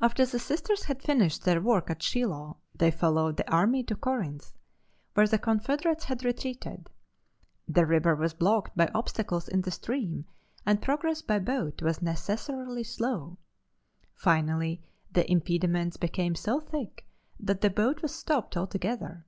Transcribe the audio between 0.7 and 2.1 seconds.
had finished their work at